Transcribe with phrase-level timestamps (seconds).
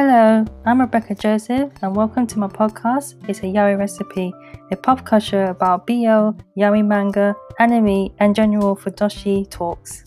[0.00, 3.16] Hello, I'm Rebecca Joseph, and welcome to my podcast.
[3.28, 4.32] It's a yaoi recipe,
[4.70, 10.04] a pop culture about BL, yaoi manga, anime, and general fudoshi talks.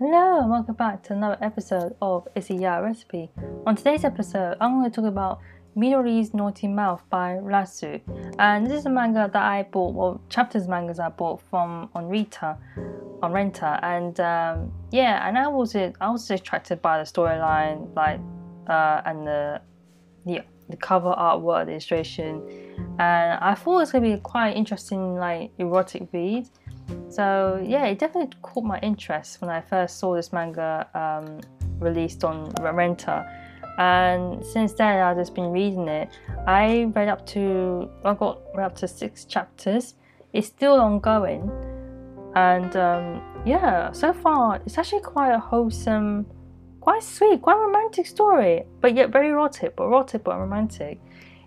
[0.00, 3.30] Hello, and welcome back to another episode of It's a yaoi recipe.
[3.68, 5.38] On today's episode, I'm going to talk about
[5.78, 8.00] Midori's Naughty Mouth by Rasu.
[8.38, 12.08] And this is a manga that I bought, well, chapters mangas I bought from on
[12.08, 12.58] Rita,
[13.22, 13.78] on Renta.
[13.82, 18.20] And um, yeah, and I was I was attracted by the storyline, like,
[18.66, 19.60] uh, and the,
[20.26, 22.42] the the cover artwork, the illustration,
[22.98, 26.48] and I thought it's gonna be quite interesting, like erotic read.
[27.08, 31.40] So yeah, it definitely caught my interest when I first saw this manga um,
[31.78, 33.26] released on Renta
[33.78, 36.10] and since then I've just been reading it.
[36.46, 39.94] I read up to I got read up to six chapters.
[40.32, 41.50] It's still ongoing,
[42.34, 46.26] and um, yeah, so far it's actually quite a wholesome,
[46.80, 51.00] quite sweet, quite romantic story, but yet very erotic, but erotic but romantic.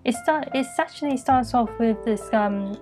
[0.03, 2.77] It start it actually starts off with this um,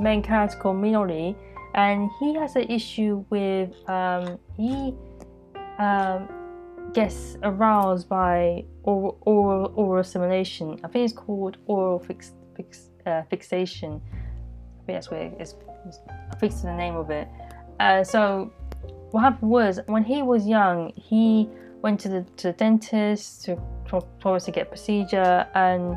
[0.00, 1.36] main character called Minori,
[1.74, 4.94] and he has an issue with um, he.
[5.78, 6.28] Um,
[6.94, 10.80] gets aroused by oral, oral, oral assimilation.
[10.84, 14.00] I think it's called oral fix, fix, uh, fixation.
[14.82, 15.54] I think that's what it's,
[15.86, 15.98] it's
[16.38, 17.28] think the name of it.
[17.80, 18.52] Uh, so
[19.10, 21.48] what happened was when he was young, he
[21.82, 23.56] went to the to the dentist to
[24.46, 25.96] to get procedure, and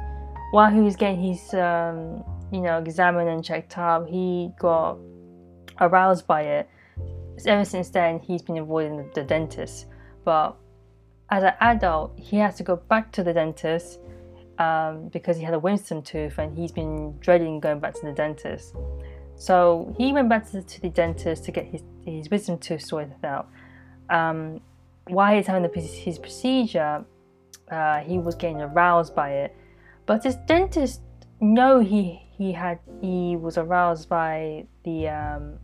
[0.52, 4.98] while he was getting his um, you know examined and checked up, he got
[5.80, 6.70] aroused by it.
[7.46, 9.86] Ever since then, he's been avoiding the, the dentist.
[10.26, 10.58] But
[11.30, 14.00] as an adult, he has to go back to the dentist
[14.60, 18.12] um, because he had a wisdom tooth and he's been dreading going back to the
[18.12, 18.76] dentist.
[19.36, 23.50] So he went back to the, dentist to get his, his wisdom tooth sorted out.
[24.10, 24.62] Um,
[25.08, 27.06] while he's having the, his procedure,
[27.70, 29.56] uh, he was getting aroused by it.
[30.06, 31.02] But his dentist
[31.40, 35.60] know he he had he was aroused by the um,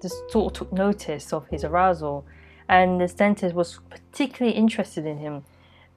[0.00, 2.26] the sort of took notice of his arousal
[2.68, 5.44] and the dentist was particularly interested in him.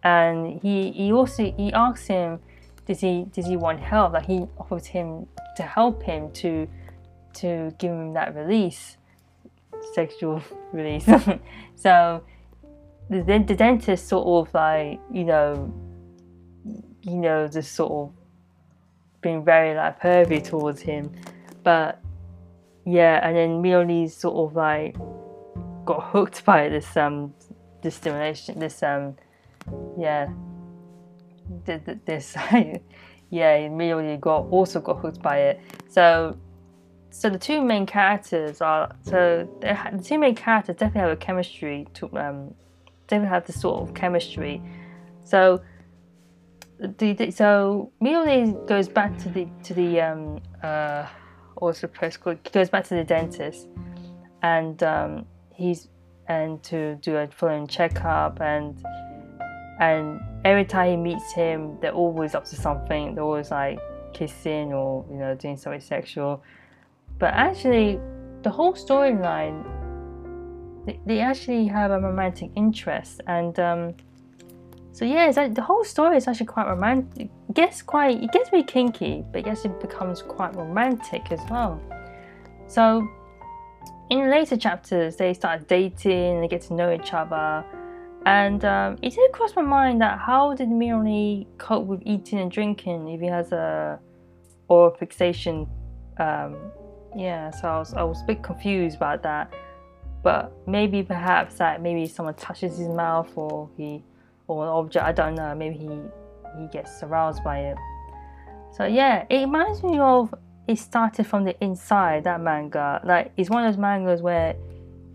[0.03, 2.39] And he, he also he asked him
[2.89, 4.13] does he does he want help?
[4.13, 5.27] Like he offered him
[5.57, 6.67] to help him to
[7.35, 8.97] to give him that release
[9.93, 10.41] sexual
[10.73, 11.07] release.
[11.75, 12.23] So
[13.09, 15.73] the, the dentist sort of like you know
[17.03, 18.13] you know just sort of
[19.21, 21.11] being very like pervy towards him.
[21.63, 22.01] But
[22.85, 24.95] yeah and then Mioni's sort of like
[25.89, 27.33] got hooked by this um
[27.81, 29.15] this stimulation this um
[29.97, 30.29] yeah.
[32.05, 32.37] This
[33.31, 35.61] yeah immediately got also got hooked by it.
[35.89, 36.37] So
[37.09, 41.87] so the two main characters are so the two main characters definitely have a chemistry
[41.95, 42.53] to um
[43.07, 44.61] definitely have this sort of chemistry.
[45.23, 45.59] So
[46.77, 51.07] the, so Mione goes back to the to the um uh
[51.55, 52.19] also post
[52.53, 53.67] goes back to the dentist
[54.43, 55.25] and um
[55.59, 55.89] he's
[56.27, 58.81] and to do a full checkup and
[59.79, 63.15] and every time he meets him they're always up to something.
[63.15, 63.79] They're always like
[64.13, 66.43] kissing or you know doing something sexual.
[67.17, 67.99] But actually
[68.43, 69.65] the whole storyline
[70.85, 73.93] they, they actually have a romantic interest and um,
[74.93, 78.49] so yeah like, the whole story is actually quite romantic it gets quite it gets
[78.49, 81.81] very kinky but yes it becomes quite romantic as well.
[82.67, 83.07] So
[84.09, 87.63] in later chapters, they start dating, they get to know each other.
[88.25, 92.51] And um, it did cross my mind that how did Mironi cope with eating and
[92.51, 93.99] drinking if he has a
[94.67, 95.67] oral fixation?
[96.17, 96.57] Um,
[97.15, 99.53] yeah, so I was, I was a bit confused about that.
[100.21, 104.03] But maybe perhaps that maybe someone touches his mouth or he
[104.47, 105.87] or an object, I don't know, maybe he
[106.59, 107.77] he gets aroused by it.
[108.71, 110.33] So yeah, it reminds me of
[110.69, 113.01] it started from the inside that manga.
[113.03, 114.55] Like it's one of those mangas where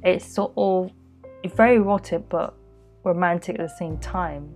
[0.02, 0.90] it's sort of
[1.54, 2.56] very erotic but
[3.04, 4.52] romantic at the same time.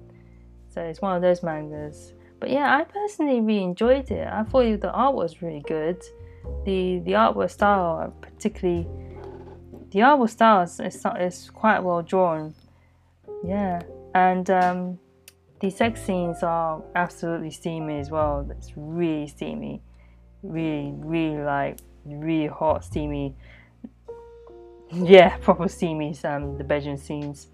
[0.68, 2.14] So it's one of those mangas.
[2.40, 4.26] But yeah i personally really enjoyed it.
[4.26, 6.02] I thought the art was really good.
[6.64, 8.88] The the artwork style particularly
[9.92, 12.54] the artwork style is, is, quite well drawn.
[13.44, 13.82] Yeah.
[14.14, 14.98] And um,
[15.60, 18.46] the sex scenes are absolutely steamy as well.
[18.50, 19.82] It's really steamy
[20.42, 23.34] really, really like really hot, steamy.
[24.90, 26.16] Yeah, proper steamy.
[26.24, 27.48] Um, the bedroom scenes.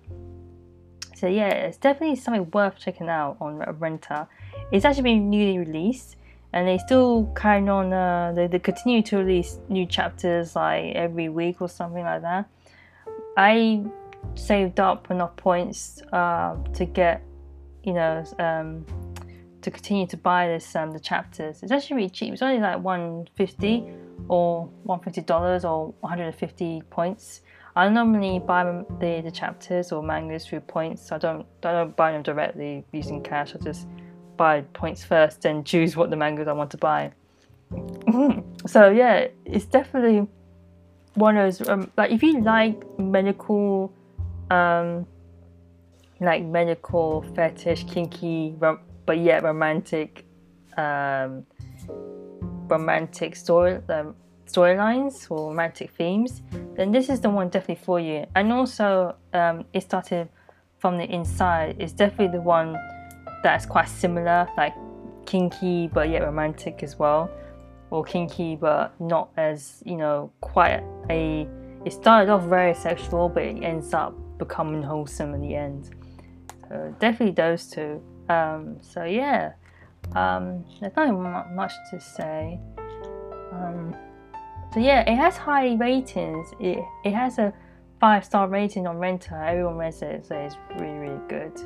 [1.14, 4.26] So yeah, it's definitely something worth checking out on Renta.
[4.72, 6.16] It's actually been newly released,
[6.52, 7.92] and they still carry on.
[7.92, 12.48] Uh, they, they continue to release new chapters like every week or something like that.
[13.36, 13.84] I
[14.34, 17.22] saved up enough points uh, to get,
[17.82, 18.84] you know, um,
[19.64, 21.62] to continue to buy this um, the chapters.
[21.62, 22.32] It's actually really cheap.
[22.32, 23.84] It's only like 150
[24.28, 27.40] or 150 dollars or 150 points.
[27.76, 28.62] I normally buy
[29.00, 31.10] the, the chapters or mangas through points.
[31.10, 33.54] I don't I don't buy them directly using cash.
[33.54, 33.86] I just
[34.36, 37.12] buy points first and choose what the mangas I want to buy.
[38.66, 40.28] so yeah, it's definitely
[41.14, 43.92] one of those um, like if you like medical
[44.50, 45.06] um
[46.20, 48.54] like medical fetish kinky
[49.06, 50.24] but yet romantic
[50.76, 51.44] um
[52.68, 54.14] romantic story um,
[54.46, 56.42] storylines or romantic themes
[56.76, 58.26] then this is the one definitely for you.
[58.34, 60.28] And also um, it started
[60.78, 61.76] from the inside.
[61.78, 62.76] It's definitely the one
[63.42, 64.74] that's quite similar like
[65.26, 67.30] kinky but yet romantic as well
[67.90, 71.46] or kinky but not as you know quite a
[71.84, 75.90] it started off very sexual but it ends up becoming wholesome in the end.
[76.68, 79.52] So definitely those two um, so yeah.
[80.14, 82.60] Um, there's not much to say.
[83.52, 83.94] Um,
[84.72, 86.52] so yeah it has high ratings.
[86.60, 87.52] It, it has a
[88.00, 91.58] five star rating on Renta everyone reads it so it's really really good.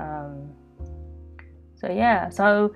[0.00, 0.50] Um,
[1.74, 2.74] so yeah so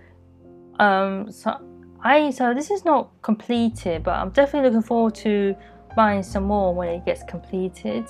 [0.78, 1.58] um, so
[2.00, 5.56] I so this is not completed, but I'm definitely looking forward to
[5.96, 8.04] buying some more when it gets completed.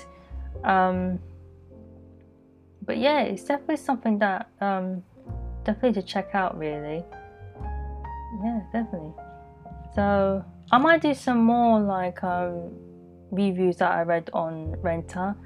[0.64, 1.18] Um,
[2.88, 5.02] but yeah, it's definitely something that um,
[5.62, 6.58] definitely to check out.
[6.58, 7.04] Really,
[8.42, 9.12] yeah, definitely.
[9.94, 10.42] So
[10.72, 12.70] I might do some more like um,
[13.30, 15.36] reviews that I read on Renta.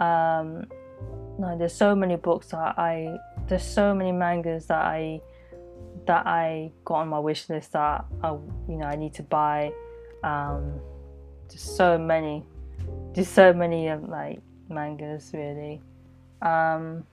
[0.00, 0.66] Um,
[1.38, 3.16] no, there's so many books that I
[3.48, 5.22] there's so many mangas that I
[6.06, 8.32] that I got on my wish list that I,
[8.68, 9.72] you know, I need to buy.
[10.22, 10.78] Um,
[11.50, 12.44] just so many,
[13.14, 15.80] just so many of like mangas really.
[16.42, 17.04] Um,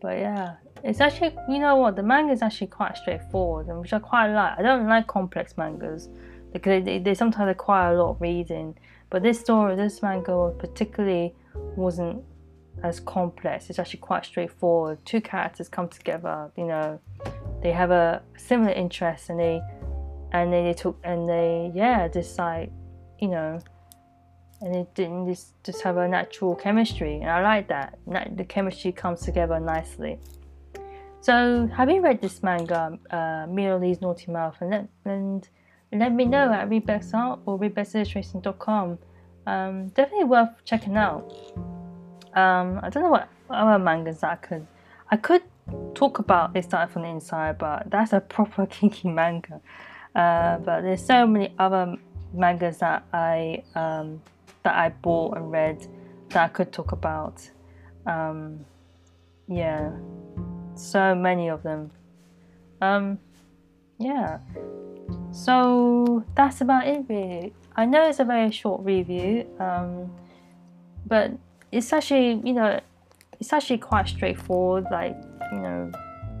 [0.00, 3.92] but yeah, it's actually you know what the manga is actually quite straightforward, and which
[3.92, 4.58] I quite like.
[4.58, 6.08] I don't like complex mangas
[6.52, 8.76] because they, they sometimes require a lot of reading.
[9.10, 11.34] But this story, this manga particularly
[11.76, 12.22] wasn't
[12.82, 13.70] as complex.
[13.70, 15.04] It's actually quite straightforward.
[15.04, 16.98] Two characters come together, you know,
[17.62, 19.62] they have a similar interest and they
[20.32, 22.72] and they, they took and they yeah, decide,
[23.20, 23.60] you know,
[24.62, 27.98] and it didn't just just have a natural chemistry and I like that.
[28.06, 30.18] The chemistry comes together nicely.
[31.20, 35.48] So have you read this manga, uh, Lee's Naughty Mouth and let, and
[35.92, 38.98] let me know at readbexart or readbexillustration.com.
[39.46, 41.32] Um, definitely worth checking out.
[42.34, 44.66] Um, I don't know what other mangas I could.
[45.10, 45.42] I could
[45.94, 49.60] talk about They Started from the Inside, but that's a proper kinky manga.
[50.14, 51.96] Uh, but there's so many other
[52.32, 54.22] mangas that I um,
[54.64, 55.86] that I bought and read
[56.30, 57.48] that I could talk about.
[58.06, 58.64] Um,
[59.48, 59.92] yeah,
[60.74, 61.90] so many of them.
[62.80, 63.18] Um,
[63.98, 64.38] yeah.
[65.30, 67.52] So that's about it, really.
[67.76, 70.10] I know it's a very short review, um,
[71.06, 71.32] but
[71.72, 72.78] it's actually you know
[73.40, 75.16] it's actually quite straightforward like
[75.52, 75.90] you know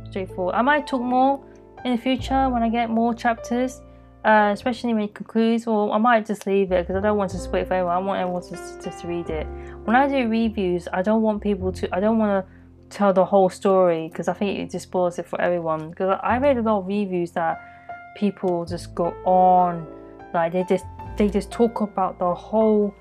[0.08, 1.42] straightforward i might talk more
[1.84, 3.80] in the future when i get more chapters
[4.24, 7.30] uh, especially when it concludes or i might just leave it because i don't want
[7.30, 9.46] to spoil for everyone i want everyone to just read it
[9.84, 12.52] when i do reviews i don't want people to i don't want to
[12.96, 16.36] tell the whole story because i think it just spoils it for everyone because i
[16.36, 17.60] read a lot of reviews that
[18.16, 19.86] people just go on
[20.34, 20.84] like they just
[21.16, 22.94] they just talk about the whole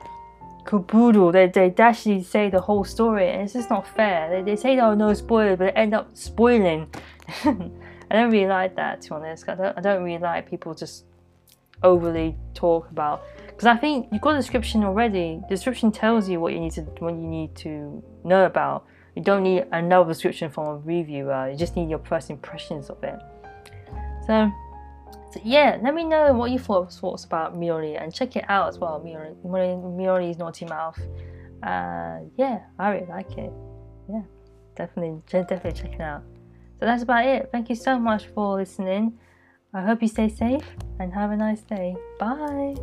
[0.66, 1.32] caboodle.
[1.32, 4.30] They, they actually say the whole story, and it's just not fair.
[4.30, 6.88] They, they say, oh, no spoiler, but they end up spoiling.
[7.44, 9.48] I don't really like that, to be honest.
[9.48, 11.06] I don't, I don't really like people just
[11.84, 15.40] overly talk about because I think you've got a description already.
[15.48, 18.86] The description tells you what you need to what you need to know about.
[19.16, 21.50] You don't need another description from a reviewer.
[21.50, 23.20] You just need your first impressions of it.
[24.26, 24.52] So
[25.32, 28.68] so yeah, let me know what you thought thoughts about Miori and check it out
[28.68, 29.00] as well.
[29.00, 31.00] Miori, Miori's Naughty Mouth.
[31.64, 33.54] Uh, yeah, I really like it.
[34.10, 34.24] Yeah,
[34.76, 36.24] definitely, definitely check it out.
[36.80, 37.50] So that's about it.
[37.52, 39.20] Thank you so much for listening.
[39.74, 40.66] I hope you stay safe
[41.00, 41.96] and have a nice day.
[42.20, 42.76] Bye.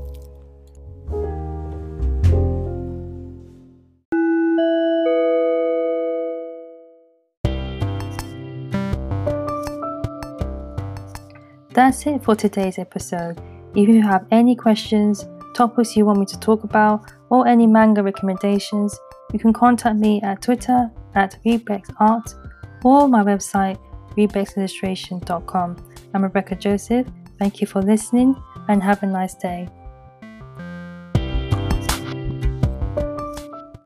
[11.75, 13.39] That's it for today's episode.
[13.77, 18.03] If you have any questions, topics you want me to talk about, or any manga
[18.03, 18.99] recommendations,
[19.33, 22.35] you can contact me at Twitter at ReadBexArt
[22.83, 23.79] or my website
[24.17, 25.77] readbexillustration.com.
[26.15, 27.07] I'm Rebecca Joseph.
[27.39, 28.35] Thank you for listening
[28.69, 29.69] and have a nice day.